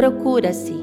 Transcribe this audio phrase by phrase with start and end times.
[0.00, 0.74] procura-se.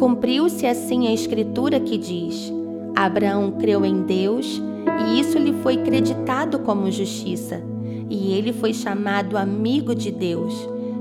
[0.00, 2.52] Cumpriu-se assim a escritura que diz:
[2.96, 4.60] Abraão creu em Deus
[5.06, 7.62] e isso lhe foi creditado como justiça,
[8.10, 10.52] e ele foi chamado amigo de Deus.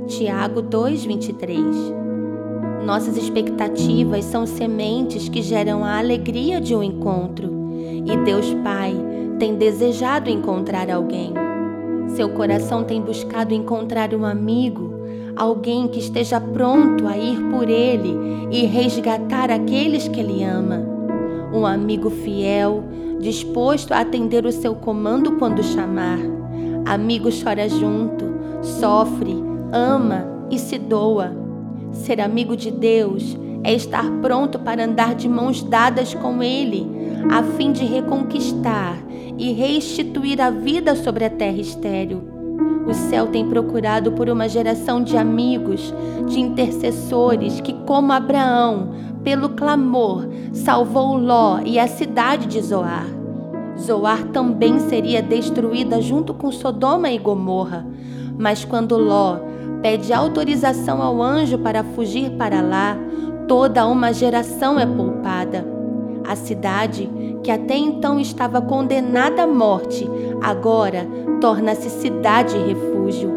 [0.05, 1.65] Tiago 2:23.
[2.85, 7.49] Nossas expectativas são sementes que geram a alegria de um encontro,
[8.05, 8.93] e Deus Pai
[9.39, 11.33] tem desejado encontrar alguém.
[12.09, 14.94] Seu coração tem buscado encontrar um amigo,
[15.35, 18.15] alguém que esteja pronto a ir por ele
[18.51, 20.85] e resgatar aqueles que ele ama.
[21.53, 22.83] Um amigo fiel,
[23.19, 26.19] disposto a atender o seu comando quando chamar.
[26.85, 28.25] Amigo chora junto,
[28.61, 29.35] sofre,
[29.71, 31.35] ama e se doa.
[31.91, 36.85] Ser amigo de Deus é estar pronto para andar de mãos dadas com Ele,
[37.31, 38.97] a fim de reconquistar
[39.37, 42.34] e restituir a vida sobre a terra estéril.
[42.87, 45.93] O céu tem procurado por uma geração de amigos,
[46.27, 48.89] de intercessores que, como Abraão,
[49.23, 53.07] pelo clamor, salvou Ló e a cidade de Zoar.
[53.79, 57.85] Zoar também seria destruída junto com Sodoma e Gomorra,
[58.37, 59.39] mas quando Ló
[59.81, 62.97] pede autorização ao anjo para fugir para lá,
[63.47, 65.65] toda uma geração é poupada.
[66.27, 67.09] A cidade,
[67.43, 70.09] que até então estava condenada à morte,
[70.41, 71.07] agora
[71.39, 73.31] torna-se cidade e refúgio.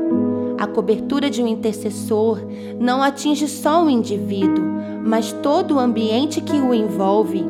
[0.59, 2.41] A cobertura de um intercessor
[2.81, 4.65] não atinge só o indivíduo,
[5.05, 7.45] mas todo o ambiente que o envolve.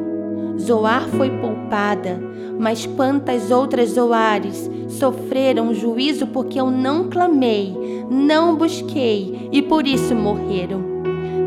[0.61, 2.21] Zoar foi poupada,
[2.59, 10.15] mas quantas outras Zoares sofreram juízo porque eu não clamei, não busquei e por isso
[10.15, 10.98] morreram.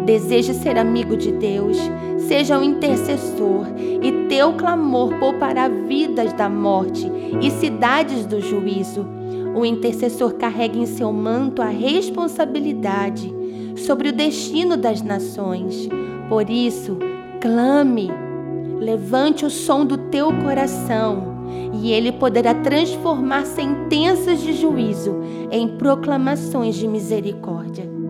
[0.05, 1.77] Deseje ser amigo de Deus,
[2.27, 3.67] seja um intercessor,
[4.01, 9.05] e teu clamor poupará vidas da morte e cidades do juízo.
[9.55, 13.31] O intercessor carrega em seu manto a responsabilidade
[13.75, 15.87] sobre o destino das nações.
[16.29, 16.97] Por isso,
[17.39, 18.09] clame,
[18.79, 21.31] levante o som do teu coração,
[21.73, 25.19] e ele poderá transformar sentenças de juízo
[25.51, 28.00] em proclamações de misericórdia.